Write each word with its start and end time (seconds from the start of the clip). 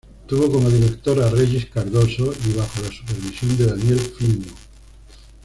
Tuvo 0.25 0.51
como 0.51 0.67
director 0.71 1.21
a 1.21 1.29
Regis 1.29 1.67
Cardoso 1.67 2.33
y 2.47 2.53
bajo 2.53 2.81
la 2.81 2.87
supervisión 2.91 3.55
de 3.55 3.67
Daniel 3.67 3.99
Filho. 3.99 4.51